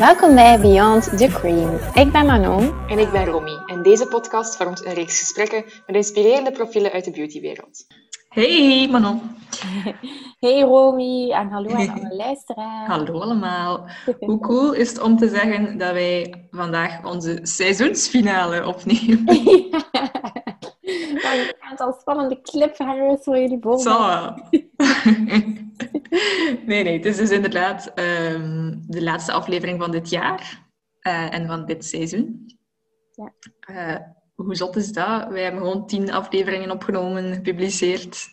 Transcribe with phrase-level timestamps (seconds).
[0.00, 1.78] Welkom bij Beyond the Cream.
[1.94, 2.88] Ik ben Manon.
[2.88, 3.58] En ik ben Romy.
[3.66, 7.86] En deze podcast vormt een reeks gesprekken met inspirerende profielen uit de beautywereld.
[8.28, 9.20] Hey Manon.
[10.40, 12.88] Hey Romy en hallo aan alle luisteraars.
[12.88, 13.88] Hallo allemaal.
[14.18, 19.24] Hoe cool is het om te zeggen dat wij vandaag onze seizoensfinale opnemen?
[21.38, 24.42] Een aantal spannende cliffhangers voor jullie boven.
[26.66, 30.68] Nee, nee, het is dus inderdaad ehm, de laatste aflevering van dit jaar
[31.00, 32.56] eh, en van dit seizoen.
[33.12, 33.32] Ja.
[33.60, 34.00] Eh,
[34.34, 35.28] hoe zot is dat?
[35.28, 38.26] Wij hebben gewoon tien afleveringen opgenomen, gepubliceerd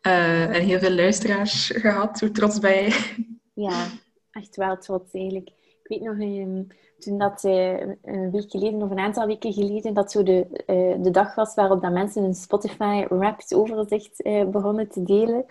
[0.00, 2.20] eh, en heel veel luisteraars gehad.
[2.20, 3.24] Hoe trots ben je?
[3.54, 3.86] Ja,
[4.30, 5.48] echt wel trots eigenlijk.
[5.48, 6.62] Ik weet nog, ehm,
[7.04, 11.02] toen dat eh, een week geleden, of een aantal weken geleden, dat zo de, eh,
[11.02, 15.44] de dag was waarop dat mensen een Spotify Wrapped overzicht eh, begonnen te delen.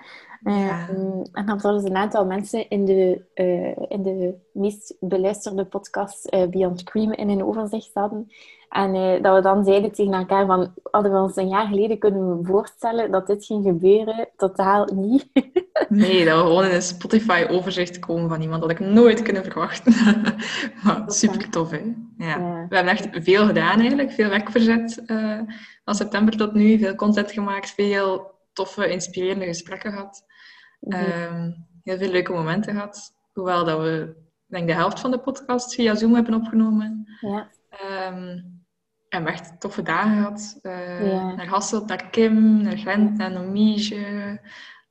[0.44, 0.88] Ja.
[0.90, 3.22] Ehm, en dan hadden ze een aantal mensen in de,
[3.88, 8.32] in de meest beluisterde podcast Beyond Cream in een overzicht hadden.
[8.70, 12.46] En dat we dan zeiden tegen elkaar van, hadden we ons een jaar geleden kunnen
[12.46, 14.30] voorstellen dat dit ging gebeuren?
[14.38, 15.30] Totaal niet.
[15.90, 18.62] Nee, dat we gewoon in een Spotify-overzicht komen van iemand.
[18.62, 19.94] Dat ik nooit kunnen verwachten.
[20.84, 21.82] maar super tof, hè?
[22.18, 22.38] Ja.
[22.38, 22.66] Ja.
[22.70, 24.12] We hebben echt veel gedaan eigenlijk.
[24.12, 25.40] Veel werk verzet eh,
[25.86, 26.80] van september tot nu.
[26.80, 27.70] Veel content gemaakt.
[27.70, 30.26] Veel toffe, inspirerende gesprekken gehad.
[30.80, 31.52] Ehm,
[31.84, 33.12] heel veel leuke momenten gehad.
[33.34, 34.16] Hoewel dat we,
[34.48, 37.18] denk de helft van de podcast via Zoom hebben opgenomen.
[37.22, 37.50] Ja.
[37.70, 38.40] Ehm,
[39.10, 40.60] en echt toffe dagen gehad.
[40.62, 41.36] Eh, Ja.
[41.36, 44.40] Naar Hasselt, naar Kim, naar Gent, naar Nomige,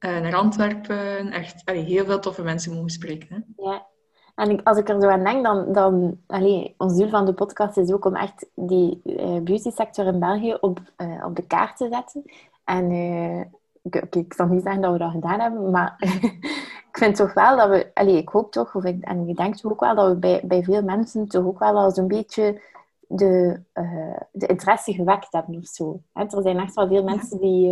[0.03, 1.31] naar Antwerpen.
[1.31, 3.29] Echt allee, heel veel toffe mensen mogen spreken.
[3.29, 3.65] Hè?
[3.65, 3.87] Ja.
[4.35, 5.73] En ik, als ik er zo aan denk, dan...
[5.73, 10.07] dan allee, ons doel van de podcast is ook om echt die eh beauty sector
[10.07, 12.23] in België op, eh, op de kaart te zetten.
[12.65, 13.41] En eh,
[13.83, 15.97] ik, oké, ik zal niet zeggen dat we dat gedaan hebben, maar
[16.91, 17.91] ik vind toch wel dat we...
[17.95, 20.41] Allee, ik hoop toch, of ik, en ik denk toch ook wel dat we bij,
[20.45, 22.63] bij veel mensen toch ook wel al zo'n beetje
[23.09, 26.01] de, eh, de interesse gewekt hebben of zo.
[26.13, 27.71] Er zijn echt wel veel mensen die...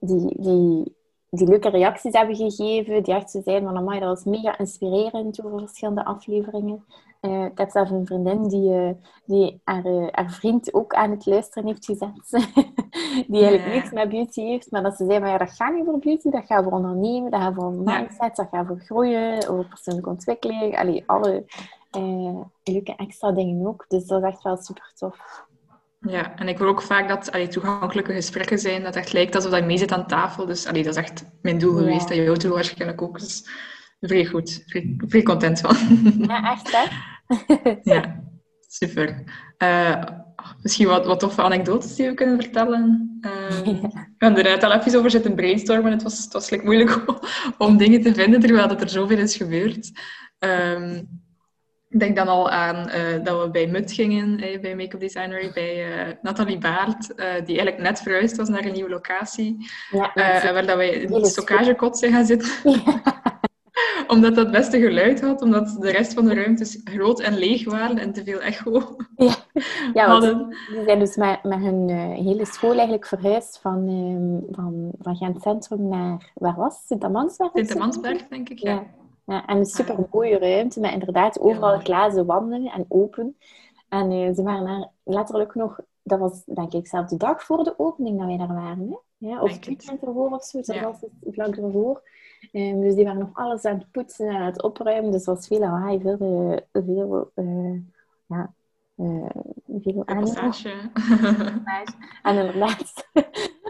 [0.00, 0.94] die, die,
[1.30, 5.44] die leuke reacties hebben gegeven, die echt zo zeiden van, amai, dat was mega inspirerend
[5.44, 6.84] over verschillende afleveringen.
[7.26, 8.90] Eh, ik heb zelf een vriendin die, eh,
[9.24, 12.30] die haar, eh, haar vriend ook aan het luisteren heeft gezet.
[13.28, 15.84] die eigenlijk niks met beauty heeft, maar dat ze zei, maar ja, dat gaat niet
[15.84, 19.68] voor beauty, dat gaat voor ondernemen, dat gaat voor mindset, dat gaat voor groeien, over
[19.68, 20.78] persoonlijke ontwikkeling.
[20.78, 21.44] Allee, alle
[22.62, 23.84] leuke extra dingen ook.
[23.88, 25.45] Dus dat is echt wel super tof.
[26.08, 28.82] Ja, en ik hoor ook vaak dat allee, toegankelijke gesprekken zijn.
[28.82, 30.46] Dat echt lijkt alsof je mee zit aan tafel.
[30.46, 31.78] Dus allee, dat is echt mijn doel Ja.
[31.78, 32.08] geweest.
[32.08, 33.18] Dat jouw doel waarschijnlijk ook.
[33.18, 33.48] Dus
[34.00, 34.62] vrij goed.
[34.66, 35.76] Vrij, vrij content van.
[36.18, 36.84] Ja, echt hè?
[37.94, 38.22] ja,
[38.68, 39.22] super.
[39.56, 40.02] Eh,
[40.62, 43.18] misschien wat, wat toffe anekdotes die we kunnen vertellen.
[43.20, 43.30] Eh,
[43.60, 45.92] We hebben er net al even over zitten brainstormen.
[45.92, 47.18] Het was, het was like, moeilijk om,
[47.58, 49.90] om dingen te vinden, terwijl dat er zoveel is gebeurd.
[50.38, 51.02] Ehm,
[51.88, 55.98] denk dan al aan eh, dat we bij MUT gingen, eh, bij Make-up Designer, bij
[55.98, 59.56] eh, Nathalie Baart, die eigenlijk net verhuisd was naar een nieuwe locatie.
[59.90, 60.10] Ja,
[60.52, 62.50] waar dat wij in het stockagekot zijn gaan zitten.
[64.08, 67.64] omdat dat het beste geluid had, omdat de rest van de ruimtes groot en leeg
[67.64, 68.96] waren en te veel echo
[69.94, 70.56] Ja, want hadden.
[70.68, 75.42] die zijn dus met, met hun hele school eigenlijk verhuisd van, ehm, van, van Gent
[75.42, 76.86] Centrum naar, waar was het?
[76.86, 77.50] Sint-Amansberg?
[77.54, 78.58] Sint-Amansberg, denk ik.
[78.58, 78.86] Ja.
[79.26, 79.46] Ja.
[79.46, 83.36] En een super mooie ruimte met inderdaad overal glazen wanden en open.
[83.88, 87.64] En eh, ze waren daar letterlijk nog, dat was denk ik zelfs de dag voor
[87.64, 88.88] de opening dat wij daar waren.
[88.88, 88.96] Hè?
[89.28, 92.02] Ja, of het weekend ervoor of zo, dat was het vlak ervoor.
[92.52, 95.10] Ehm, dus die waren nog alles aan het poetsen en aan het opruimen.
[95.10, 96.18] Dus er was veel lawaai, veel,
[96.72, 97.80] eh, veel, eh,
[98.26, 98.54] ja,
[98.96, 99.30] eh,
[99.82, 100.40] veel Een aandacht.
[100.40, 100.72] passage.
[102.22, 103.08] En inderdaad.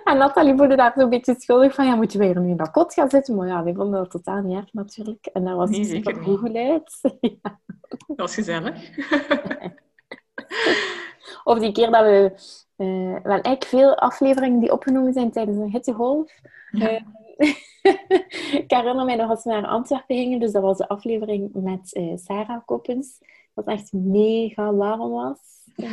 [0.05, 2.71] En Nathalie voelde daar zo'n beetje schuldig van, ja, moeten wij hier nu in dat
[2.71, 3.35] kot gaan zitten?
[3.37, 5.27] Maar ja, die vonden dat totaal niet erg natuurlijk.
[5.27, 7.01] En daar was Nee, zeker super goed geluid.
[7.21, 7.59] Ja.
[8.07, 8.91] Dat was gezellig.
[11.45, 12.33] Of die keer dat we...
[12.77, 16.41] eh wel eigenlijk veel afleveringen die opgenomen zijn tijdens een hittegolf.
[16.71, 16.89] Ja.
[16.89, 17.03] Eh,
[18.63, 20.41] ik herinner mij nog als we naar Antwerpen gingen.
[20.41, 23.19] Dus dat was de aflevering met eh, Sarah Koppens.
[23.57, 25.39] Dat echt mega warm was.
[25.77, 25.93] Eh,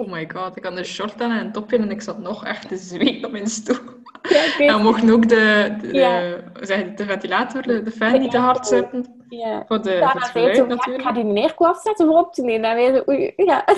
[0.00, 2.44] Oh my god, ik had een short aan en een topje en ik zat nog
[2.44, 3.76] echt te zweten op mijn stoel.
[4.22, 6.20] ja, weet En we mochten ook de, de, Ja.
[6.20, 9.24] de, zeg de ventilator, de, de fan niet te hard zetten.
[9.28, 9.64] ja.
[9.66, 11.04] Voor, de, voor het geluid ja, ik natuurlijk.
[11.04, 12.94] ga die meneer afzetten voor op te nemen.
[12.94, 13.64] Zo, oei, ja.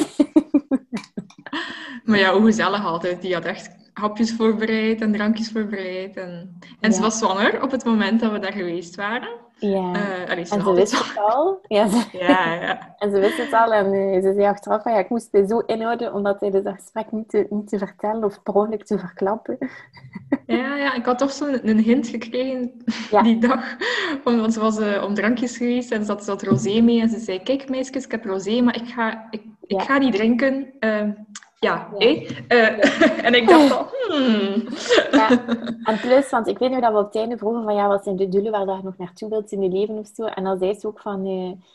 [2.05, 3.21] Maar ja, hoe gezellig altijd.
[3.23, 6.17] Die had echt hapjes voorbereid en drankjes voorbereid.
[6.17, 9.29] En, en ze was zwanger op het moment dat we daar geweest waren.
[9.59, 9.93] Ja.
[9.95, 11.59] Eh, allee, ze en ze wist het al.
[11.67, 12.95] Ja, ze, Ja, ja.
[12.99, 13.73] en ze wist het al.
[13.73, 16.65] En eh, ze zei achteraf van, ja, ik moest het zo inhouden om dat tijdens
[16.65, 19.59] dat gesprek niet te, niet te vertellen of per te verklappen.
[20.47, 23.23] Ja, ja, ik had toch zo'n een hint gekregen Ja.
[23.23, 23.77] die dag.
[24.25, 27.01] Want ze was eh, om drankjes geweest en ze had, ze had rosé mee.
[27.01, 30.13] En ze zei, kijk meisjes, ik heb rosé, maar ik ga, ik, ik ga niet
[30.15, 30.73] drinken.
[31.59, 31.89] Ja?
[31.99, 34.69] Eh, en ik dacht al, hmm.
[35.11, 35.29] Ja.
[35.91, 38.05] En plus, want ik weet nog dat we op het einde vroegen van, ja, wat
[38.05, 40.25] zijn de doelen waar dat je nog naartoe wilt in je leven of zo.
[40.25, 41.27] En dan zei ze ook van...
[41.27, 41.69] eh,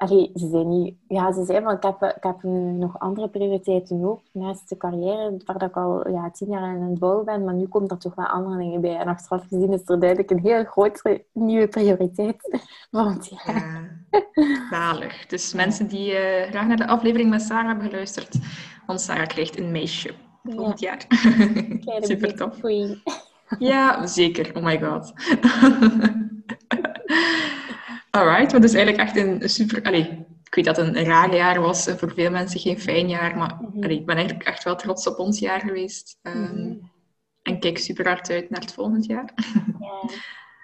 [0.00, 0.94] allee, ze zei niet...
[1.08, 4.20] Ja, ze zei van, ik heb, ik heb nog andere prioriteiten ook.
[4.32, 7.44] Naast de carrière, waar ik al ja, tien jaar aan het bouwen ben.
[7.44, 8.96] Maar nu komt er toch wel andere dingen bij.
[8.96, 12.60] En achteraf gezien is er duidelijk een heel grotere nieuwe prioriteit
[12.90, 13.26] jaar.
[14.32, 15.26] Ja, zalig.
[15.26, 18.38] Dus mensen die eh, graag naar de aflevering met Sarah hebben geluisterd,
[18.86, 21.06] want Sarah krijgt een meisje volgend jaar.
[22.00, 22.60] Super tof.
[23.58, 24.56] Ja, zeker.
[24.56, 25.12] Oh my god.
[28.10, 29.82] Alright, maar dus eigenlijk echt een super...
[29.82, 33.08] Allee, ik weet dat het een raar jaar was, en voor veel mensen geen fijn
[33.08, 36.18] jaar, maar allee, ik ben eigenlijk echt wel trots op ons jaar geweest.
[36.22, 36.76] Ehm, Mhm.
[37.42, 39.32] En kijk super hard uit naar het volgend jaar.
[39.80, 40.10] Ja.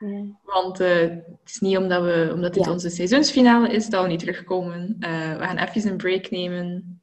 [0.09, 0.25] Ja.
[0.55, 4.19] Want eh, het is niet omdat, we, omdat dit onze seizoensfinale is dat we niet
[4.19, 4.97] terugkomen.
[5.01, 6.96] Eh, we gaan even een break nemen.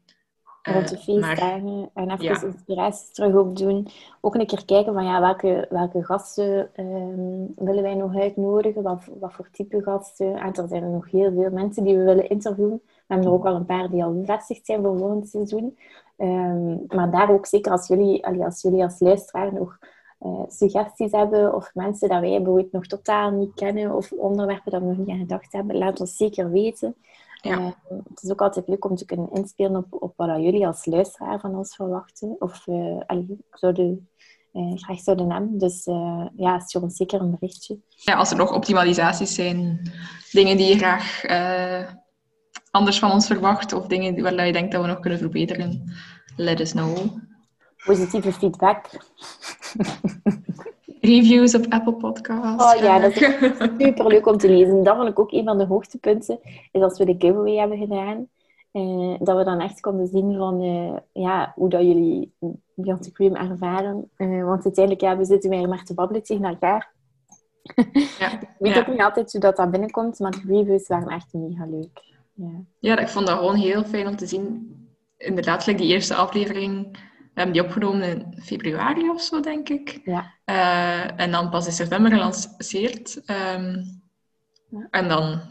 [0.64, 2.42] Eh, rond de maar feestdagen en even ja.
[2.42, 3.88] inspiraties terug opdoen.
[4.22, 9.04] Ook een keer kijken van ja, welke, welke gasten ehm, willen wij nog uitnodigen, wat,
[9.20, 10.36] wat voor type gasten.
[10.36, 12.82] En er zijn er nog heel veel mensen die we willen interviewen.
[12.86, 15.78] We hebben er ook al een paar die al bevestigd zijn voor volgend seizoen.
[16.18, 19.78] Ehm, maar daar ook zeker als jullie, als jullie als luisteraar nog
[20.20, 24.82] eh, suggesties hebben of mensen dat wij bijvoorbeeld nog totaal niet kennen of onderwerpen dat
[24.82, 26.96] we nog niet aan gedacht hebben, laat ons zeker weten.
[27.50, 27.58] Ja.
[27.60, 30.86] Eh, het is ook altijd leuk om te kunnen inspelen op, op wat jullie als
[30.86, 32.36] luisteraar van ons verwachten.
[32.40, 34.10] Of eh allee, zouden,
[34.52, 35.58] eh, graag zouden hebben.
[35.58, 37.80] Dus eh, ja, stuur ons zeker een berichtje.
[37.88, 39.92] ja, als er nog optimalisaties zijn,
[40.32, 41.92] dingen die je graag eh,
[42.72, 45.94] anders van ons verwacht, of dingen die- waar je denkt dat we nog kunnen verbeteren,
[46.36, 46.98] let us know.
[47.86, 48.90] Positieve feedback.
[51.08, 52.74] Reviews op Apple Podcasts.
[52.76, 53.20] Oh ja, dat is
[53.86, 54.84] super leuk om te lezen.
[54.84, 56.40] Dat vond ik ook een van de hoogtepunten.
[56.72, 58.28] Is als we de giveaway hebben gedaan.
[58.72, 62.34] eh, dat we dan echt konden zien van eh, ja, hoe dat jullie
[62.76, 64.10] Beyond the Cream ervaren.
[64.16, 66.92] Eh, want uiteindelijk ja, we zitten weer maar te babbelen tegen elkaar.
[68.20, 68.32] Ja.
[68.42, 68.80] Ik weet Ja.
[68.80, 72.02] ook niet altijd hoe dat, dat binnenkomt, maar de reviews waren echt mega leuk.
[72.34, 72.50] Ja.
[72.80, 74.76] Ja, ik vond dat gewoon heel fijn om te zien.
[75.18, 76.98] Inderdaad, like die eerste aflevering,
[77.34, 80.00] we hebben die opgenomen in februari of zo, denk ik.
[80.04, 80.34] Ja.
[80.46, 83.22] Eh, en dan pas in september gelanceerd.
[83.26, 84.90] Ja.
[84.90, 85.42] En dan,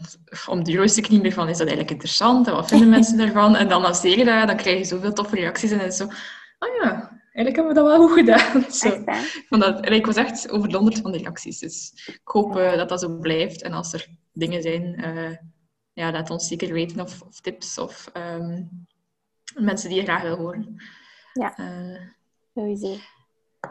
[0.47, 2.47] om die wist ik niet meer van, is dat eigenlijk interessant?
[2.47, 3.55] En wat vinden mensen daarvan?
[3.55, 5.71] En dan lanceer je dat, dan krijg je zoveel toffe reacties.
[5.71, 6.03] En het zo,
[6.59, 8.63] oh ja, eigenlijk hebben we dat wel goed gedaan.
[8.71, 9.03] Zo.
[9.05, 11.59] Echt, dat, ik was echt overdonderd van de reacties.
[11.59, 13.61] Dus ik hoop eh, dat dat zo blijft.
[13.61, 15.37] En als er dingen zijn, eh,
[15.93, 16.99] ja, laat ons zeker weten.
[16.99, 18.63] Of, of tips of ehm,
[19.55, 20.77] mensen die je graag wil horen.
[21.33, 21.57] Ja.
[21.57, 22.01] Eh,
[22.53, 22.95] Sowieso.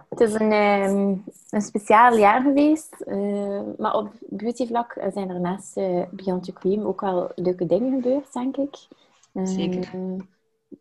[0.08, 1.16] Het is een, ehm,
[1.50, 6.84] een speciaal jaar geweest, eh, maar op beautyvlak zijn er naast eh, Beyond the Cream
[6.86, 8.74] ook wel leuke dingen gebeurd, denk ik.
[9.32, 9.90] Eh, Zeker.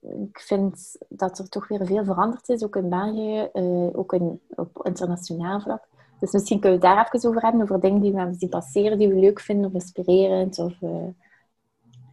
[0.02, 3.50] ik vind dat er toch weer veel veranderd is, ook in België,
[3.94, 5.84] ook in, op internationaal vlak.
[6.20, 8.50] Dus misschien kunnen we het daar even over hebben, over dingen die we hebben zien
[8.50, 10.60] passeren, die we leuk vinden of inspirerend.
[10.60, 10.74] Of,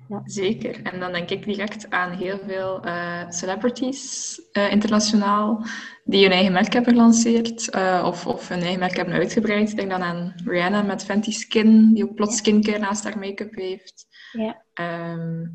[0.09, 0.83] eh, Zeker.
[0.83, 5.65] En dan denk ik direct aan heel veel eh, celebrities eh, internationaal
[6.05, 9.71] die hun eigen merk hebben gelanceerd eh, of, of hun eigen merk hebben uitgebreid.
[9.71, 13.55] Ik denk dan aan Rihanna met Fenty Skin, die ook plots skincare naast haar make-up
[13.55, 14.07] heeft.
[14.33, 14.65] Ja.
[14.75, 15.47] Ehm,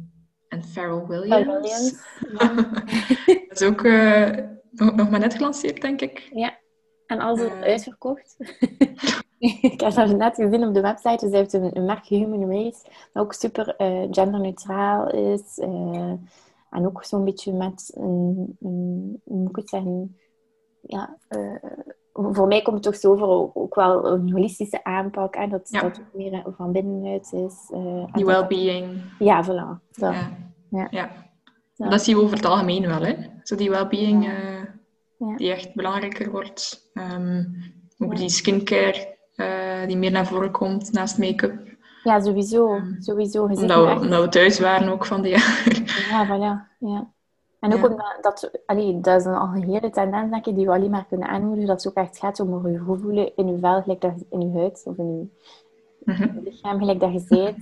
[0.47, 1.43] en Pharrell Williams.
[1.43, 1.93] Pharrell Williams.
[3.49, 3.83] Dat is ook
[4.71, 6.29] nog, nog maar net gelanceerd, denk ik.
[6.33, 6.57] Ja,
[7.07, 7.61] en alles is Eh.
[7.61, 8.35] uitverkocht.
[9.61, 11.17] ik heb dat net gezien op de website.
[11.25, 12.83] Dus hij heeft een, een merk Human Race,
[13.13, 15.57] dat ook super eh, genderneutraal is.
[15.59, 16.11] eh,
[16.69, 20.17] en ook zo'n beetje met een, een, hoe moet ik het zeggen,
[20.81, 21.17] ja,
[22.13, 23.27] voor mij komt het toch zo over
[23.61, 25.35] ook, wel een holistische aanpak.
[25.35, 25.81] En dat Ja.
[25.81, 27.55] dat het meer van binnenuit is.
[28.13, 29.01] Die well-being.
[29.19, 29.87] Ja, voilà.
[29.91, 30.15] Dat,
[30.69, 30.87] Ja.
[30.91, 31.11] Ja.
[31.75, 33.15] Dat zien we over het algemeen wel, hè.
[33.43, 34.29] Zo die well-being,
[35.37, 36.82] die echt belangrijker wordt.
[36.93, 37.43] Ehm,
[37.97, 38.19] ook Ja.
[38.19, 41.71] die skincare, eh, die meer naar voren komt naast make-up.
[42.03, 42.75] ja, sowieso.
[42.75, 42.83] Ja.
[42.99, 43.49] sowieso.
[43.49, 45.81] Je Omdat we, echt- omdat we thuis waren ook van die jaar.
[46.09, 46.71] Ja, voilà.
[46.79, 47.11] Ja.
[47.59, 47.87] En ook Ja.
[47.87, 51.27] omdat dat, allee, dat is een algehele tendens denk ik, die we alleen maar kunnen
[51.27, 54.13] aanmoedigen, dat het ook echt gaat om hoe je voelen in je vel, gelijk dat
[54.29, 55.29] in je huid of in
[56.05, 57.55] je, het lichaam, gelijk dat je zei.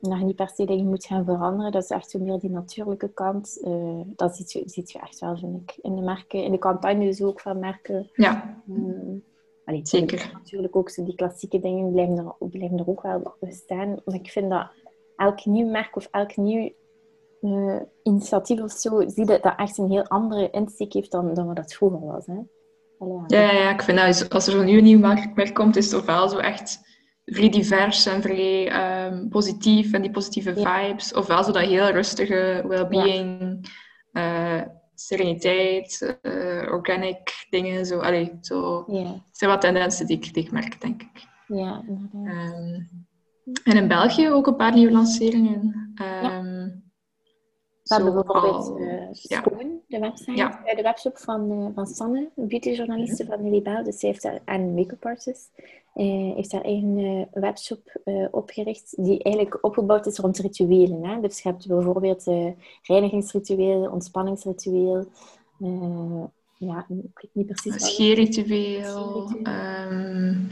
[0.00, 1.72] Dat je niet per se dingen moet gaan veranderen.
[1.72, 3.58] Dat is echt zo meer die natuurlijke kant.
[3.64, 5.78] Uh, dat ziet je, ziet je echt wel, vind ik.
[5.80, 8.10] In de merken, in de campagnes ook van merken.
[8.12, 8.62] Ja.
[8.70, 9.24] Um,
[9.64, 10.30] allee, Zeker.
[10.32, 14.00] Natuurlijk ook zo die klassieke dingen blijven er, blijven er ook wel bestaan.
[14.04, 14.66] Maar ik vind dat
[15.16, 16.72] elk nieuw merk of elk nieuw
[17.40, 21.46] uh, initiatief of zo, zie je dat echt een heel andere insteek heeft dan, dan
[21.46, 22.26] wat dat vroeger was.
[22.26, 22.38] Hè?
[22.98, 23.40] Allee, ja.
[23.40, 26.00] Ja, ja, ik vind dat als er zo'n nieuw, nieuw merk, merk komt, is het
[26.00, 26.80] ofwel zo echt
[27.24, 28.72] vrij divers en vrij
[29.06, 31.14] um, positief en die positieve vibes.
[31.14, 33.66] Ofwel zo dat heel rustige well-being,
[34.12, 34.62] uh,
[34.94, 37.86] sereniteit, uh, organic dingen.
[37.86, 39.24] Zo, allee, zo ja.
[39.32, 41.28] zijn wat tendensen die ik, die ik merk, denk ik.
[41.46, 41.82] Ja.
[42.12, 42.88] Um,
[43.64, 45.92] en in België ook een paar nieuwe lanceringen.
[46.24, 46.89] Um,
[47.96, 50.60] we hebben bijvoorbeeld uh, Schoon, de website, ja.
[50.74, 53.32] de webshop van, uh, van Sanne, een beautyjournaliste -hmm.
[53.32, 53.84] van Libel.
[53.84, 55.50] Dus ze heeft daar, en make-up artist.
[55.94, 61.04] Uh, heeft haar eigen webshop opgericht, die eigenlijk opgebouwd is rond rituelen.
[61.04, 61.20] Hè?
[61.20, 62.24] Dus je hebt bijvoorbeeld
[62.82, 65.06] reinigingsritueel, ontspanningsritueel.
[66.56, 67.86] ja, ik weet niet precies.
[67.86, 69.30] Scheerritueel.
[69.42, 70.48] Um,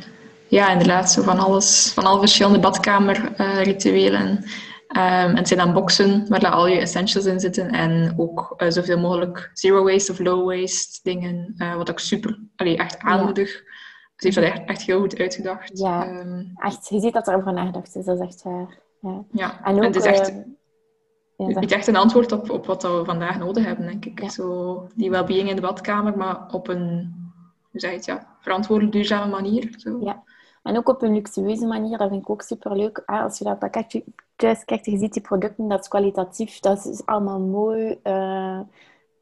[0.49, 4.31] ja, inderdaad, zo van alles, van alle verschillende badkamerrituelen.
[4.31, 4.45] Um,
[4.89, 8.99] en het zijn dan boxen waar al je essentials in zitten en ook uh, zoveel
[8.99, 13.53] mogelijk zero waste of low waste dingen, uh, wat ik super, allee, echt aanmoedig.
[13.53, 13.67] Ja.
[14.17, 15.79] Ze heeft dat echt, echt heel goed uitgedacht.
[15.79, 16.89] Ja, um, echt.
[16.89, 18.79] Je ziet dat er over nagedacht is, dat is echt waar.
[19.01, 19.65] Ja, ja.
[19.65, 20.33] en, ook, en het is echt,
[21.37, 24.23] biedt echt een antwoord op, op wat we vandaag nodig hebben, denk ik.
[24.23, 24.29] Ja.
[24.29, 27.15] Zo, die well-being in de badkamer, maar op een,
[27.71, 29.75] hoe zeg je het, ja, verantwoordelijk duurzame manier.
[29.77, 29.99] Zo.
[30.01, 30.23] Ja.
[30.69, 33.03] En ook op een luxueuze manier, dat vind ik ook super leuk.
[33.07, 34.05] Ah, als je dat pakketje
[34.37, 37.99] thuis kijkt, je ziet die producten, dat is kwalitatief, dat is allemaal mooi.
[38.05, 38.61] Uh,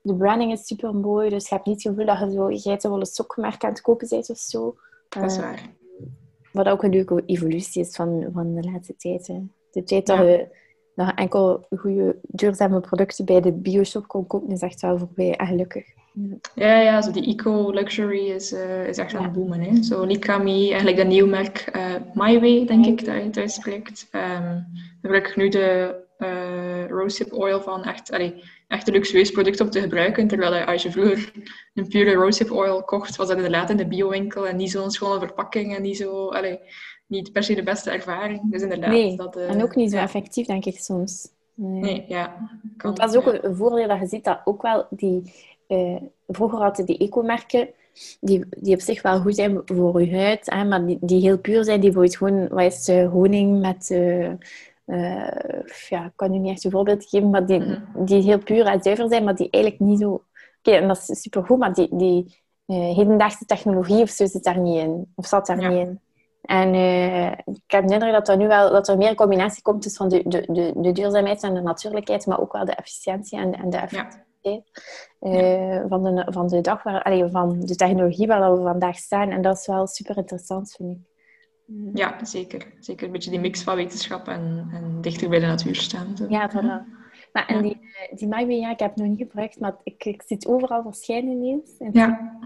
[0.02, 3.06] de branding is super mooi, dus je hebt niet het gevoel dat je zo geitenwolle
[3.06, 4.66] sokmerk aan het kopen bent of zo.
[5.16, 5.70] Uh, dat is waar.
[6.52, 9.26] Wat ook een leuke evolutie is van, van de laatste tijd.
[9.26, 9.42] Hè.
[9.70, 10.48] De tijd dat, je,
[10.94, 15.36] dat je enkel goede, duurzame producten bij de bioshop kon kopen, is echt wel voorbij.
[15.36, 15.86] En gelukkig.
[16.54, 19.60] Ja, ja, zo die eco-luxury is, uh, is echt aan het boomen.
[19.60, 19.82] Hè.
[19.82, 24.08] Zo Likami, eigenlijk dat nieuw merk uh, My Way, denk ik, dat je het uitspreekt.
[24.12, 24.66] Um, daar
[25.00, 27.84] gebruik ik nu de uh, rosehip oil van.
[27.84, 30.26] Echt, allee, echt een luxueus product om te gebruiken.
[30.26, 31.32] Terwijl als je vroeger
[31.74, 35.18] een pure rosehip oil kocht, was dat inderdaad in de biowinkel en niet zo'n schone
[35.18, 36.28] verpakking en niet zo...
[36.28, 36.58] Allee,
[37.06, 38.50] niet per se de beste ervaring.
[38.50, 38.90] Dus inderdaad...
[38.90, 41.28] Nee, dat, en ook niet zo effectief, denk ik, soms.
[41.54, 42.50] Nee, nee ja.
[42.76, 43.44] Kan, dat is ook ja.
[43.44, 45.32] een voordeel dat je ziet dat ook wel die
[45.68, 47.68] uh, vroeger hadden die eco-merken,
[48.20, 51.38] die, die op zich wel goed zijn voor je huid, hè, maar die, die heel
[51.38, 53.90] puur zijn, die bijvoorbeeld gewoon, wat is uh, honing met...
[53.90, 54.30] Uh,
[55.88, 58.04] ja, ik kan nu niet echt een voorbeeld geven, maar die, -hmm.
[58.04, 60.10] die heel puur en zuiver zijn, maar die eigenlijk niet zo...
[60.10, 60.22] Oké,
[60.62, 64.82] okay, en dat is supergoed, maar die, die hedendaagse technologie of zo zit daar niet
[64.82, 65.12] in.
[65.14, 65.68] Of zat daar ja.
[65.68, 66.00] niet in.
[66.46, 69.82] En uh, ik heb de indruk dat er nu wel dat er meer combinatie komt
[69.82, 73.54] tussen de, de, de, de duurzaamheid en de natuurlijkheid, maar ook wel de efficiëntie en,
[73.54, 73.82] en de.
[73.88, 74.08] Ja.
[74.46, 79.30] Uh, van, de, van de dag, waar, allee, van de technologie waar we vandaag staan.
[79.30, 81.14] En dat is wel super interessant, vind ik.
[81.94, 82.74] Ja, zeker.
[82.80, 86.16] Zeker een beetje die mix van wetenschap en, en dichter bij de natuur staan.
[86.16, 86.24] Zo.
[86.28, 87.04] Ja, voilà.
[87.32, 87.80] Maar, en die,
[88.14, 90.82] die Maui, ja, ik heb het nog niet gebruikt, maar ik, ik zie het overal
[90.82, 91.76] verschijnen ineens.
[91.78, 92.38] En ja.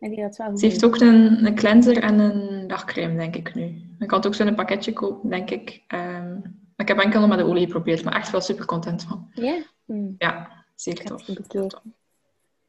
[0.00, 3.54] En die dat wel Ze heeft ook een, een cleanser en een dagcreme, denk ik
[3.54, 3.62] nu.
[3.98, 5.84] Je kan het ook zo in een pakketje kopen, denk ik.
[5.94, 9.30] Um, ik heb enkel nog met de olie geprobeerd, maar echt wel super content van.
[9.34, 9.62] Ja?
[9.84, 10.14] Hmm.
[10.18, 11.28] Ja, zeer tof.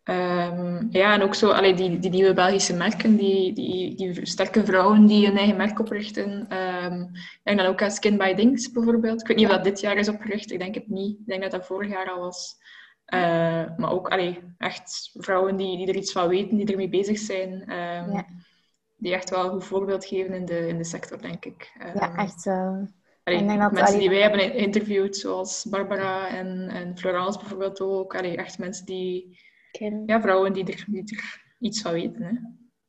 [0.10, 4.66] Um, ja, en ook zo, allee, die, die nieuwe Belgische merken, die, die, die sterke
[4.66, 6.58] vrouwen die hun eigen merk oprichten.
[6.58, 7.12] Um,
[7.44, 9.22] denk dan ook aan Skin by Dings bijvoorbeeld.
[9.22, 11.20] Ik weet niet of dat dit jaar is opgericht, ik denk het niet.
[11.20, 12.56] Ik denk dat dat vorig jaar al was.
[13.14, 17.18] Uh, maar ook allee, echt vrouwen die, die er iets van weten, die ermee bezig
[17.18, 17.52] zijn.
[17.54, 18.26] Um, ja.
[18.98, 21.72] Die echt wel een goed voorbeeld geven in de, in de sector, denk ik.
[21.94, 22.88] ja, echt wel.
[23.28, 24.00] Allee, mensen allee...
[24.00, 28.16] die wij hebben geïnterviewd, zoals Barbara en, en Florence bijvoorbeeld ook.
[28.16, 29.40] Allee, echt mensen die...
[29.72, 30.04] Ken.
[30.06, 32.24] Ja, vrouwen die er, die er iets van weten.
[32.24, 32.32] Hè.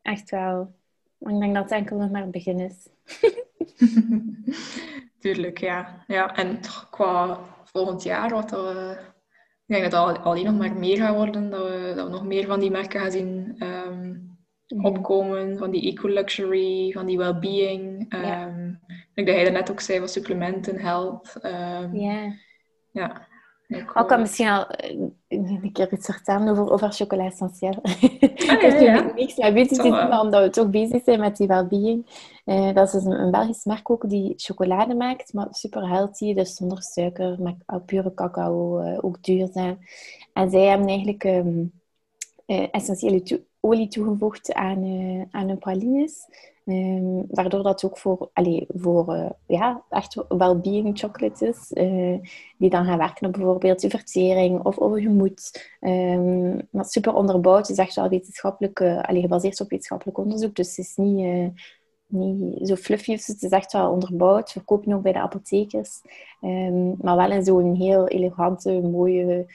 [0.02, 0.74] Echt wel.
[1.18, 2.88] Ik denk dat het enkel nog maar het begin is.
[5.20, 6.04] Tuurlijk, ja.
[6.06, 6.36] ja.
[6.36, 8.96] En qua volgend jaar, wat we
[9.68, 12.24] ik denk dat het alleen nog maar meer gaat worden, dat we, dat we nog
[12.24, 14.38] meer van die merken gaan zien um,
[14.82, 18.14] opkomen, van die eco-luxury, van die well-being.
[18.14, 18.54] Um, ja.
[19.18, 21.36] Ik denk dat er net ook zei, van supplementen, health.
[21.42, 22.34] Um, ja.
[22.90, 23.26] Ja.
[23.68, 24.66] Ik kan misschien al
[25.28, 27.78] een keer iets vertellen over, over chocola essentieel.
[27.82, 28.02] Ah,
[28.60, 29.12] ja, ja, ja.
[29.14, 32.06] niks met beauty maar omdat we toch bezig zijn met die well-being.
[32.44, 36.34] Uh, dat is dus een, een Belgisch merk ook die chocolade maakt, maar super healthy,
[36.34, 39.78] dus zonder suiker, met pure cacao, uh, ook duurzaam.
[40.32, 41.72] En zij hebben eigenlijk um,
[42.46, 44.84] uh, essentiële to olie toegevoegd aan,
[45.30, 46.26] aan hun pralines.
[46.68, 51.70] Ehm, waardoor dat ook voor, allee, voor uh, ja, echt well-being chocolate is.
[51.72, 52.18] Uh,
[52.58, 55.70] die dan gaan werken op bijvoorbeeld je vertering of over je moed.
[56.70, 57.68] Maar super onderbouwd.
[57.68, 60.54] Het is echt wel wetenschappelijk, uh, gebaseerd op wetenschappelijk onderzoek.
[60.54, 61.52] Dus het is niet,
[62.06, 63.12] niet zo fluffy.
[63.12, 64.52] Dus het is echt wel onderbouwd.
[64.52, 66.00] Verkopen ook bij de apothekers.
[66.40, 69.46] Um, maar wel in zo'n heel elegante, mooie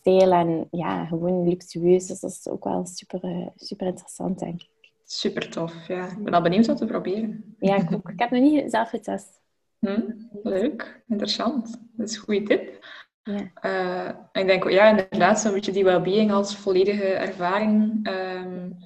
[0.00, 0.32] stijl.
[0.32, 2.06] En ja, gewoon luxueus.
[2.06, 4.73] Dus dat is ook wel super, super interessant, denk ik.
[5.14, 6.08] Super tof, ja.
[6.08, 7.56] Ik ben al benieuwd wat te proberen.
[7.58, 8.08] Ja, ik ook.
[8.08, 9.40] Ik heb nog niet zelf getest.
[9.78, 10.00] Hm,
[10.42, 11.80] leuk, interessant.
[11.96, 12.86] Dat is een goede tip.
[13.22, 13.50] Ja.
[13.62, 18.08] Uh, ik denk, ja, inderdaad, zo'n beetje die well-being als volledige ervaring.
[18.08, 18.76] Um,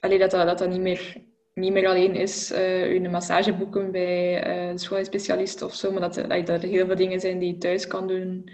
[0.00, 1.16] alleen dat, dat dat, dat niet, meer,
[1.54, 6.00] niet meer alleen is uh, een massage boeken bij uh, de schoolspecialist of zo, maar
[6.00, 8.50] dat, dat er heel veel dingen zijn die je thuis kan doen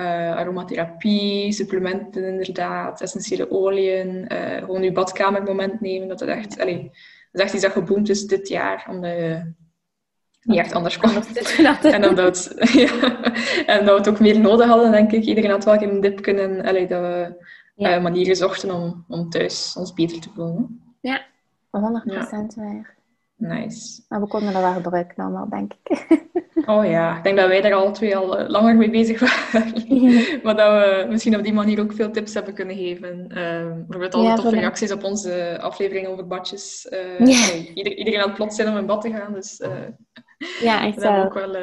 [0.00, 6.08] uh, aromatherapie, supplementen inderdaad, essentiële oliën, uh, gewoon je badkamermoment nemen.
[6.08, 6.90] Dat het echt, allee, dat
[7.32, 9.52] is echt iets dat geboomd is dit jaar, omdat je
[10.42, 11.10] niet echt anders kon.
[11.82, 13.20] en, omdat, ja,
[13.66, 15.24] en dat we het ook meer nodig hadden, denk ik.
[15.24, 17.96] Iedereen had wel een dip kunnen, allee, dat we ja.
[17.96, 20.80] uh, manieren zochten om, om thuis ons beter te voelen.
[21.00, 21.28] Ja, 100%
[22.04, 22.46] ja.
[22.56, 22.95] waar.
[23.36, 24.02] Nice.
[24.08, 26.06] Maar we konden er wel gebruiken allemaal, denk ik.
[26.66, 29.72] Oh ja, ik denk dat wij daar al twee al eh, langer mee bezig waren.
[30.44, 33.24] maar dat we misschien op die manier ook veel tips hebben kunnen geven.
[33.28, 36.88] Uh, bijvoorbeeld al de toffe reacties op onze aflevering over badjes.
[36.90, 37.52] Uh, ja.
[37.74, 39.70] iedereen had plots zin om in bad te gaan, dus uh,
[40.60, 41.54] ja, echt ook wel...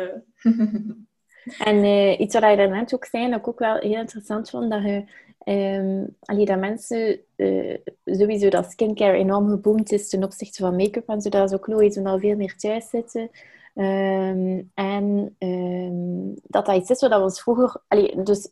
[1.57, 1.85] en
[2.21, 5.03] iets wat je daarnet ook zei, dat ik ook wel heel interessant vond, dat je
[5.45, 11.09] Um, allee, dat mensen uh, sowieso dat skincare enorm geboomd is ten opzichte van make-up
[11.09, 13.29] en zo, dat is ook toen al veel meer thuis zitten.
[13.75, 17.81] Um, en um, dat dat iets is wat we ons vroeger...
[17.87, 18.49] Allee, dus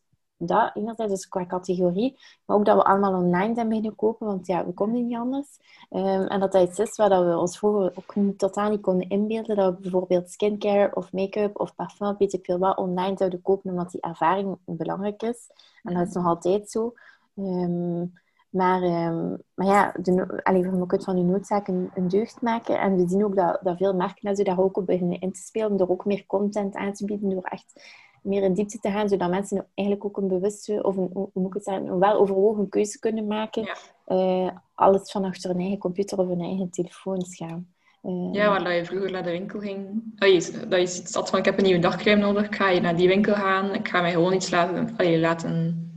[0.48, 4.48] dat, enerzijds dus qua categorie, maar ook dat we allemaal online zijn beginnen kopen, want
[4.48, 5.60] ja, we konden niet anders.
[5.90, 9.10] Um, en dat dat iets is waar we ons vroeger ook niet, totaal niet konden
[9.10, 13.42] inbeelden, dat we bijvoorbeeld skincare of make-up of parfum, weet ik veel wat, online zouden
[13.42, 15.50] kopen, omdat die ervaring belangrijk is.
[15.84, 16.94] En dat is nog altijd zo.
[17.36, 18.14] Um,
[18.52, 22.80] maar, um, maar ja, de, allee, je kunt van je noodzaak een, een, deugd maken.
[22.80, 25.42] En we zien ook dat, dat veel merken zo daar ook op beginnen in te
[25.42, 27.82] spelen, door ook meer content aan te bieden, door echt
[28.22, 31.48] meer in diepte te gaan, zodat mensen eigenlijk ook een bewuste, of een, hoe moet
[31.48, 33.64] ik het zeggen, een weloverwogen keuze kunnen maken.
[33.64, 33.76] Ja.
[34.08, 37.68] Uh, alles van achter hun eigen computer of hun eigen telefoonscherm.
[38.04, 40.04] Uh, ja, waar je vroeger naar de winkel ging.
[40.16, 42.82] Dat je, dat je zat van, ik heb een nieuwe dagcreme nodig, ik ga je
[42.82, 45.90] naar die winkel gaan, ik ga mij gewoon iets laten, allee, laten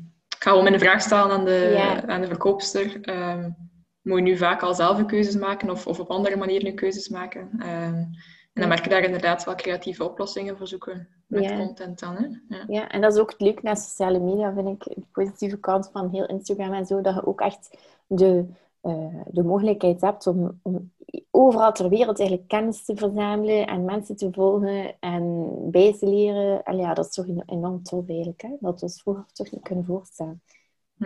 [0.44, 2.06] ga gewoon mijn vraag stellen aan de, ja.
[2.06, 3.08] aan de verkoopster.
[3.08, 3.56] Um,
[4.02, 7.50] moet je nu vaak al zelf keuzes maken of, of op andere manieren keuzes maken.
[7.66, 8.10] Um,
[8.54, 11.56] en dan merk je daar inderdaad wel creatieve oplossingen voor zoeken met ja.
[11.56, 12.16] content dan.
[12.16, 12.56] Hè?
[12.56, 12.64] Ja.
[12.68, 12.88] ja.
[12.88, 14.94] en dat is ook het leuke naar sociale media, vind ik.
[14.94, 18.46] De positieve kant van heel Instagram en zo, dat je ook echt de,
[18.82, 20.92] uh, de mogelijkheid hebt om, om
[21.30, 26.62] overal ter wereld eigenlijk kennis te verzamelen en mensen te volgen en bij te leren.
[26.62, 28.56] En ja, dat is toch enorm tof eigenlijk, hè?
[28.60, 30.42] dat we ons vroeger toch niet kunnen voorstellen.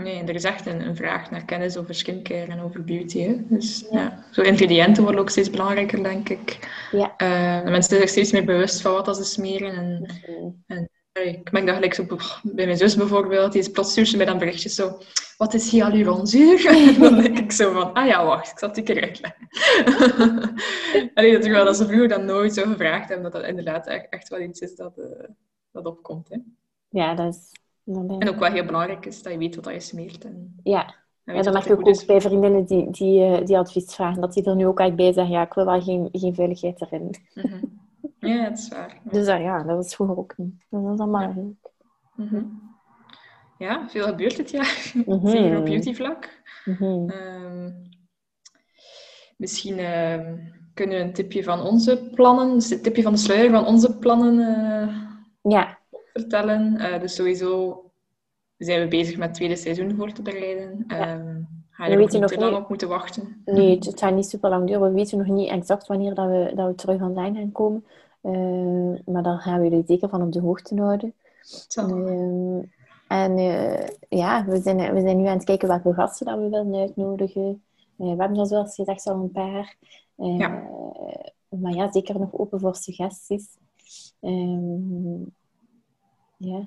[0.02, 3.20] Nee, er is echt een, een, vraag naar kennis over skincare en over beauty.
[3.20, 3.36] Hè?
[3.48, 4.00] Dus ja.
[4.00, 4.24] ja.
[4.30, 6.58] zo ingrediënten worden ook steeds belangrijker, denk ik.
[6.90, 7.14] Ja.
[7.22, 9.74] Uh, de mensen zijn zich steeds meer bewust van wat ze smeren.
[9.74, 10.88] En, mm
[11.22, 12.06] en ik merk dat gelijk zo
[12.42, 14.98] bij mijn zus bijvoorbeeld, die is plots stuurt met een berichtje zo,
[15.36, 16.66] wat is hyaluronzuur?
[16.68, 19.48] en dan denk ik zo van, ah ja, wacht, ik zal het een keer uitleggen.
[21.14, 24.28] Allee, terwijl dat ze vroeger dan nooit zo gevraagd hebben, dat dat inderdaad echt, echt
[24.28, 25.04] wel iets is dat, uh,
[25.72, 26.28] dat opkomt.
[26.28, 26.36] Hè.
[26.88, 27.52] Ja, dat is...
[27.94, 30.24] En ook wel heel belangrijk is dat je weet wat je smeert.
[30.24, 30.94] En, ja.
[31.24, 34.44] Ja, dat merk ik ook, bij vriendinnen die, die, eh, die advies vragen, dat die
[34.44, 37.14] er nu ook echt bij zeggen, ja, ik wil wel geen, geen veiligheid erin.
[37.34, 37.80] Mm -hmm.
[38.18, 39.00] Ja, dat is waar.
[39.02, 40.66] Dus uh, ja, dat was vroeger ook niet.
[40.70, 41.32] Dat was allemaal ja.
[41.34, 41.70] leuk.
[42.14, 42.76] Mm -hmm.
[43.58, 44.92] Ja, veel gebeurt dit jaar.
[44.94, 45.28] Mm -hmm.
[45.28, 46.42] Zeker op beautyvlak.
[46.64, 47.82] Um,
[49.36, 50.32] misschien uh,
[50.74, 53.98] kunnen we een tipje van onze plannen, dus een tipje van de sluier van onze
[53.98, 55.77] plannen uh, ja.
[56.18, 56.74] Vertellen.
[56.80, 57.82] Uh, dus sowieso
[58.56, 60.84] zijn we bezig met het tweede seizoen voor te bereiden.
[60.86, 61.14] Ja.
[61.14, 63.42] Um, ga je er nog niet te lang op moeten wachten?
[63.44, 64.82] Nee, het gaat niet super lang duren.
[64.82, 67.84] We weten nog niet exact wanneer dat we, dat we terug online gaan komen.
[68.22, 71.14] Uh, maar daar gaan we jullie zeker van op de hoogte houden.
[71.78, 72.62] Uh,
[73.08, 76.48] en uh, ja, we zijn, we zijn nu aan het kijken welke gasten dat we
[76.48, 77.62] willen uitnodigen.
[77.96, 79.76] we hebben er zoals gezegd al een paar.
[80.14, 80.68] Ja.
[81.48, 83.46] Maar ja, zeker nog open voor suggesties.
[84.20, 85.22] Ehm,
[86.38, 86.66] ja.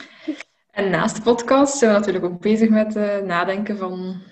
[0.70, 4.22] en naast de podcast zijn we natuurlijk ook bezig met nadenken van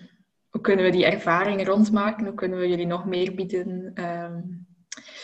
[0.54, 2.24] hoe kunnen we die ervaringen rondmaken?
[2.24, 3.92] Hoe kunnen we jullie nog meer bieden?
[3.94, 4.66] Um,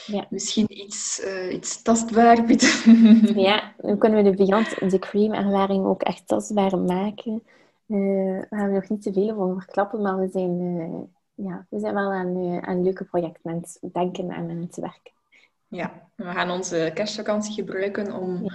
[0.07, 0.26] ja.
[0.31, 3.40] Misschien iets, uh, iets tastbaar bieden.
[3.40, 7.42] ja, dan kunnen we de Beyond the Cream ervaring ook echt tastbaar maken.
[7.87, 11.66] Uh, we gaan er nog niet te veel over verklappen, maar we zijn, uh, ja,
[11.68, 15.12] we zijn wel aan, aan leuke projecten aan het denken en aan het werken.
[15.68, 18.50] Ja, we gaan onze kerstvakantie gebruiken om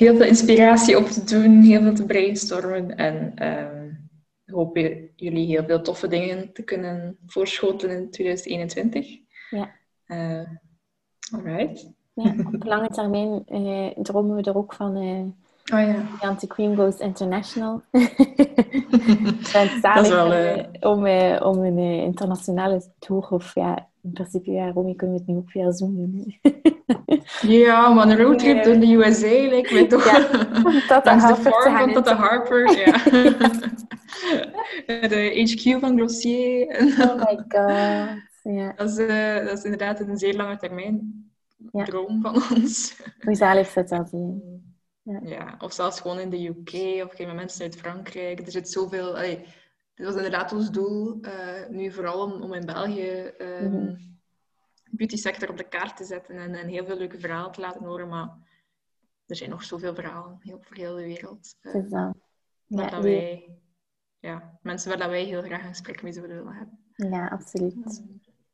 [0.00, 5.64] heel veel inspiratie op te doen, heel veel te brainstormen en uh, hopen jullie heel
[5.64, 9.18] veel toffe dingen te kunnen voorschotelen in 2021.
[9.50, 9.70] Ja.
[10.06, 10.48] Uh,
[11.32, 11.92] alright.
[12.12, 14.96] Ja, op lange termijn uh, dromen we er ook van
[15.72, 16.06] Oh ja.
[16.20, 17.82] Anti Cream Goes International.
[19.82, 20.64] dat is wel, uh...
[20.80, 25.22] om, uh, om een uh, internationale tour, of ja, in principe, ja, Romy kunnen we
[25.22, 26.38] het nu ook via Zoom doen.
[27.58, 30.04] ja, maar een roadtrip door de USA lijkt me toch...
[30.04, 30.28] Ja,
[30.88, 32.92] tot de Harper tot de Harper, ja.
[35.08, 36.66] de HQ van Glossier.
[37.00, 38.28] oh my god.
[38.42, 38.72] Ja.
[38.76, 38.96] Dat, is,
[39.46, 41.28] dat is inderdaad een zeer lange termijn
[41.72, 41.84] ja.
[41.84, 43.00] droom van ons.
[43.20, 44.42] Hoe zalig zit dat zien?
[45.02, 45.20] Ja.
[45.24, 45.54] ja.
[45.58, 48.40] of zelfs gewoon in de UK of geen mensen uit Frankrijk.
[48.40, 49.16] Er zit zoveel.
[49.16, 49.44] Allee,
[50.00, 54.18] dit was inderdaad ons doel, uh, nu vooral om, om in België um, mm -hmm.
[54.90, 57.84] beauty sector op de kaart te zetten en, en, heel veel leuke verhalen te laten
[57.84, 58.08] horen.
[58.08, 58.28] Maar
[59.26, 61.56] er zijn nog zoveel verhalen heel, voor heel de wereld.
[61.62, 62.14] Uh, is dat.
[62.66, 63.58] Ja, dat wij,
[64.18, 66.78] ja, mensen waar wij heel graag een gesprek mee zouden willen hebben.
[66.94, 68.02] Ja, absoluut.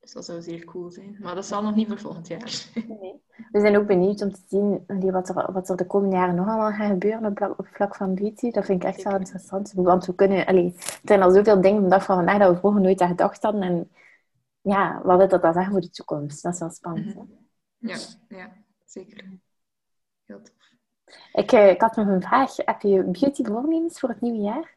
[0.07, 1.17] Dus dat zou zeer cool zijn.
[1.21, 2.71] Maar dat zal nog niet voor volgend jaar.
[2.89, 3.23] Nee.
[3.51, 6.47] We zijn ook benieuwd om te zien wat er, wat er de komende jaren nog
[6.47, 8.51] allemaal gaat gebeuren op, op vlak van beauty.
[8.51, 9.73] Dat vind ik echt wel interessant.
[9.73, 10.47] Want we kunnen...
[10.47, 13.09] Allee, er zijn al zoveel dingen op dag van vandaag dat we vroeger nooit aan
[13.09, 13.63] gedacht hadden.
[13.63, 13.91] En
[14.61, 16.43] ja, wat wil dat dan zeggen voor de toekomst?
[16.43, 17.15] Dat is wel spannend.
[17.15, 17.23] Hè?
[17.79, 18.53] Ja, ja,
[18.85, 19.39] zeker.
[20.25, 20.55] Heel tof.
[21.33, 22.57] Ik, uh, ik had nog een vraag.
[22.57, 24.77] Heb je beauty voornemens voor het nieuwe jaar?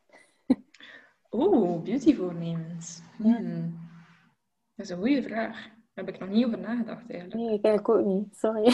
[1.32, 3.02] Oeh, beauty voornemens.
[3.18, 3.89] Hmm.
[4.80, 5.56] Dat is een goede vraag.
[5.94, 7.34] Daar heb ik nog niet over nagedacht eigenlijk.
[7.34, 8.38] Nee, ik eigenlijk ook niet.
[8.38, 8.68] Sorry.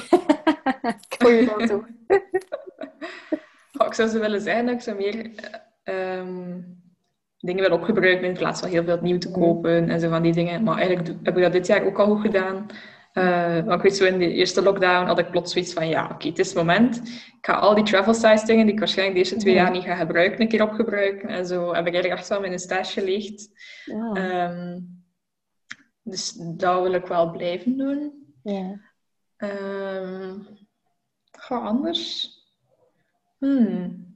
[1.10, 1.84] ik gooi je dan toe.
[3.78, 5.30] oh, ik zou zo willen zeggen dat ik zo meer
[5.84, 6.66] um,
[7.38, 10.34] dingen wil opgebruiken in plaats van heel veel nieuw te kopen en zo van die
[10.34, 10.64] dingen.
[10.64, 12.66] Maar eigenlijk heb ik dat dit jaar ook al goed gedaan.
[13.14, 16.04] Uh, want ik weet zo in de eerste lockdown had ik plots zoiets van ja,
[16.04, 16.98] oké, okay, het is het moment.
[17.08, 19.84] Ik ga al die travel size dingen die ik waarschijnlijk de eerste twee jaar niet
[19.84, 21.30] ga gebruiken, een keer opgebruiken.
[21.30, 23.50] En zo heb ik eigenlijk echt wel mijn stash geleegd.
[23.86, 24.50] Ja.
[24.50, 24.95] Um,
[26.06, 28.26] dus dat wil ik wel blijven doen.
[28.44, 28.80] Ja.
[29.38, 30.48] Um,
[31.40, 32.30] goh, anders?
[33.38, 34.16] Hmm.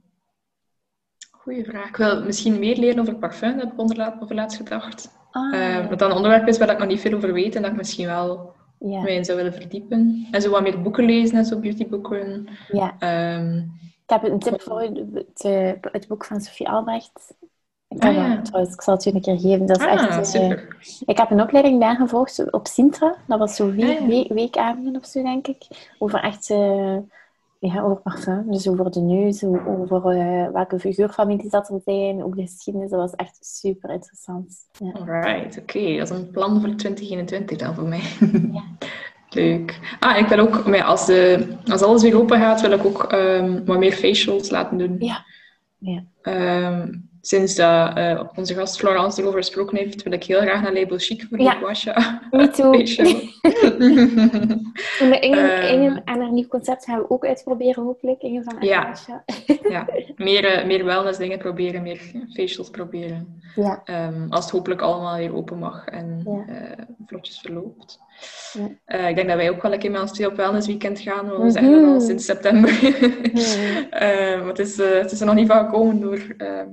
[1.30, 1.88] Goeie vraag.
[1.88, 5.18] Ik wil misschien meer leren over parfum, dat heb ik onder, over laatst gedacht.
[5.30, 5.54] Ah.
[5.54, 7.70] Uh, wat dan een onderwerp is waar ik nog niet veel over weet en dat
[7.70, 9.02] ik misschien wel ja.
[9.02, 10.28] mij in zou willen verdiepen.
[10.30, 12.48] En zo wat meer boeken lezen en zo, beautyboeken.
[12.68, 12.94] Ja.
[13.38, 15.42] Um, ik heb een tip voor het,
[15.92, 17.34] het boek van Sophie Albrecht.
[17.94, 18.40] Ik, Ah, ja.
[18.42, 19.66] trouwens, ik zal het je een keer geven.
[19.66, 20.76] Dat is ah, echt, eh, super.
[21.06, 23.14] ik heb een opleiding bijgevolgd op Sintra.
[23.26, 24.34] Dat was zo vier Ah, ja.
[24.34, 25.66] weekavonden of zo, denk ik.
[25.98, 26.50] Over echt...
[26.50, 26.96] eh,
[27.58, 28.50] ja, over parfum.
[28.50, 29.44] Dus over de neus,
[29.90, 32.24] over eh, welke figuurfamilies dat er zijn.
[32.24, 32.90] Ook de geschiedenis.
[32.90, 34.56] Dat was echt super interessant.
[34.78, 34.92] Ja.
[34.92, 35.96] Alright, oké.
[35.96, 38.02] Dat is een plan voor 2021 dan voor mij.
[38.52, 38.62] Ja.
[39.32, 39.96] Leuk.
[40.00, 43.64] Ah, ik wil ook, als, de, als alles weer open gaat, wil ik ook ehm,
[43.64, 44.96] wat meer facials laten doen.
[44.98, 45.24] Ja.
[45.78, 46.04] Ja.
[46.22, 46.88] Ehm,
[47.22, 50.98] sinds dat eh, onze gast Florence erover gesproken heeft, wil ik heel graag naar Label
[50.98, 51.50] Chic voor Ja.
[51.52, 52.72] Guasha Me too.
[52.72, 52.80] En
[55.10, 55.80] de Inge, Ehm.
[55.80, 58.22] Inge en haar nieuw concept gaan we ook uitproberen, hopelijk.
[58.22, 58.92] Inge van Ja.
[59.68, 62.00] Ja, meer, eh, meer wellness dingen proberen, meer
[62.32, 63.40] facials proberen.
[63.56, 63.80] Ja.
[63.84, 66.44] Ehm, als het hopelijk allemaal weer open mag en Ja.
[66.54, 67.98] eh, vlotjes verloopt.
[68.86, 69.08] Ja.
[69.08, 71.28] Ik denk dat wij ook wel een keer met ons op wellness weekend gaan.
[71.28, 72.00] Want we zeggen dat al Mhm.
[72.00, 72.70] sinds september.
[72.82, 73.04] Mhm.
[73.90, 76.66] Eh, maar het, is, het is er nog niet van gekomen door ehm,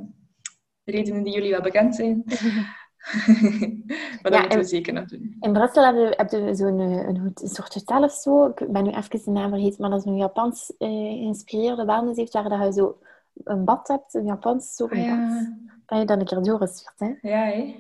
[0.91, 2.23] redenen die jullie wel bekend zijn.
[4.21, 5.37] maar dat Ja, moeten we zeker nog doen.
[5.39, 8.45] In Brussel hebben we, hebben we zo'n eh, een, soort hotel of zo.
[8.45, 12.17] Ik ben nu even de naam vergeten, maar dat is een Japans eh, geïnspireerde wellness
[12.17, 12.97] heeft, waar dat je zo
[13.43, 15.15] een bad hebt, een Japans soort Ah, ja.
[15.17, 15.49] bad.
[15.85, 17.29] Dat je dan een keer doorgestuurd, hè.
[17.29, 17.75] Ja, hè?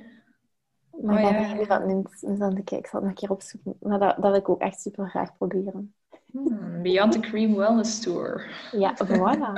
[1.01, 2.09] Maar Oh, ik ben ja, er niet.
[2.09, 3.73] Dus dan denk ik, ik zal het een keer opzoeken.
[3.79, 5.93] Maar dat, dat wil ik ook echt super graag proberen.
[6.31, 8.45] Hmm, Beyond the Cream Wellness Tour.
[8.71, 9.51] Ja, voilà.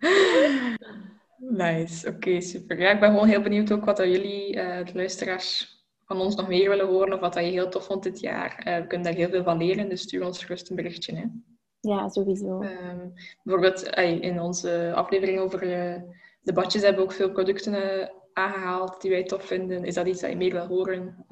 [1.58, 2.80] Nice, oké, super.
[2.80, 6.48] Ja, ik ben gewoon heel benieuwd ook wat jullie, eh, de luisteraars, van ons nog
[6.48, 8.62] meer willen horen of wat dat je heel tof vond dit jaar.
[8.64, 11.16] Eh, we kunnen daar heel veel van leren, dus stuur ons gerust een berichtje.
[11.16, 11.24] Hè.
[11.80, 12.60] Ja, sowieso.
[12.60, 13.08] Ehm,
[13.42, 13.82] bijvoorbeeld
[14.20, 16.02] in onze aflevering over eh,
[16.42, 19.84] de badjes hebben we ook veel producten eh, aangehaald die wij tof vinden.
[19.84, 21.24] Is dat iets dat je meer wil horen?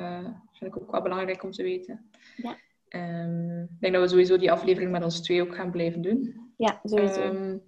[0.53, 2.11] Vind ik ook wel belangrijk om te weten.
[2.37, 2.57] Ja.
[2.89, 6.51] Ehm, ik denk dat we sowieso die aflevering met ons twee ook gaan blijven doen.
[6.57, 7.21] Ja, sowieso.
[7.21, 7.59] Ehm,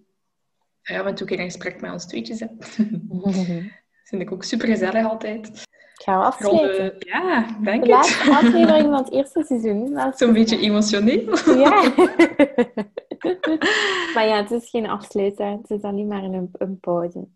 [0.95, 2.41] ja, we ook een gesprek met ons tweetjes.
[2.47, 2.47] Hè.
[4.05, 5.51] vind ik ook super gezellig altijd.
[5.95, 6.99] Gaan we afsluiten?
[6.99, 7.89] de, ja, ik denk De het.
[7.89, 9.95] laatste aflevering van het eerste seizoen.
[9.95, 11.37] Dat Zo'n beetje emotioneel.
[11.59, 11.83] Ja.
[14.15, 15.47] maar ja, het is geen afsluiter.
[15.47, 17.29] Het is alleen maar een, een pauze.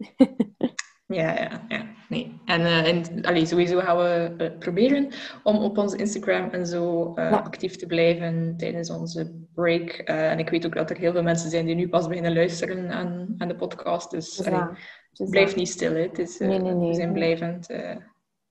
[1.06, 1.86] Ja, ja, ja.
[2.12, 2.40] Nee.
[2.44, 5.08] En, uh, en allee, sowieso gaan we uh, proberen
[5.42, 7.30] om op onze Instagram en zo uh, ja.
[7.30, 9.90] actief te blijven tijdens onze break.
[9.90, 12.90] en ik weet ook dat er heel veel mensen zijn die nu pas beginnen luisteren
[12.90, 14.10] aan, aan de podcast.
[14.10, 14.66] Dus allee,
[15.12, 15.92] dus blijf niet stil.
[15.92, 16.00] Hè.
[16.00, 17.66] Het is, nee, nee, nee, we zijn blijvend.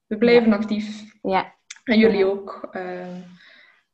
[0.06, 0.56] we blijven ja.
[0.56, 1.04] actief.
[1.22, 1.56] Ja.
[1.84, 2.70] En jullie ook.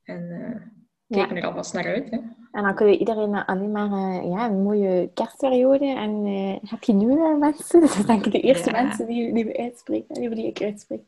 [0.04, 0.72] en
[1.08, 2.10] kijken er alvast naar uit.
[2.10, 2.18] Hè.
[2.58, 5.86] En dan kun je iedereen alleen maar uh, ja, een mooie kerstperiode.
[5.86, 7.80] En uh, heb je nieuwe mensen?
[7.82, 8.82] Dat zijn denk ik de eerste ja.
[8.82, 11.02] mensen die, die we uitspreken, die, die ik uitspreek.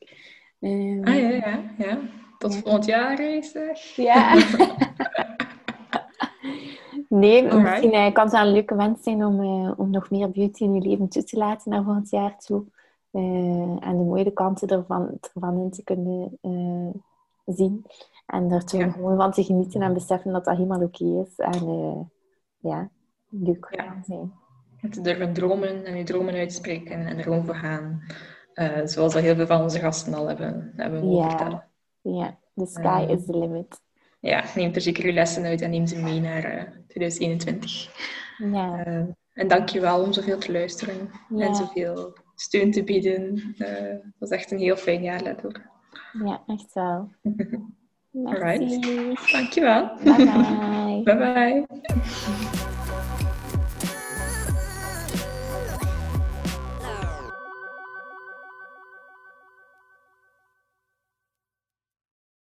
[0.60, 1.98] Um, ah ja, ja, ja.
[2.38, 2.60] Tot ja.
[2.62, 3.56] volgend jaar is
[3.96, 4.34] Ja.
[7.08, 7.64] nee, Alright.
[7.64, 9.40] misschien uh, kan het wel een leuke wens zijn om,
[9.78, 12.64] om nog meer beauty in je leven toe te laten naar volgend jaar toe.
[13.12, 16.40] en de mooie kanten ervan, ervan in te kunnen
[17.54, 17.86] zien.
[18.26, 18.90] En er toen ja.
[18.90, 21.38] gewoon van te genieten en beseffen dat dat helemaal oké okay is.
[21.38, 22.00] En uh,
[22.58, 22.90] ja,
[23.30, 24.02] leuk ja.
[24.06, 24.34] zijn.
[24.82, 28.04] En te durven dromen en je dromen uitspreken en er gewoon voor gaan.
[28.54, 31.30] Uh, zoals dat heel veel van onze gasten al hebben, hebben mogen ja.
[31.30, 31.64] vertellen.
[32.02, 33.82] Ja, the sky uh, is the limit.
[34.20, 38.08] Ja, neem er zeker je lessen uit en neem ze mee naar 2021.
[38.38, 38.86] Ja.
[39.34, 43.54] en dank je wel om zoveel te luisteren en zoveel steun te bieden.
[43.58, 45.62] Het was echt een heel fijn jaar daardoor.
[46.26, 47.10] Ja, echt wel.
[48.26, 49.32] Alright.
[49.32, 49.92] Dankjewel.
[50.04, 51.02] Bye bye.
[51.04, 52.59] bye bye.